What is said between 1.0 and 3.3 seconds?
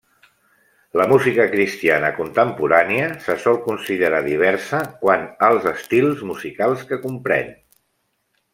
música cristiana contemporània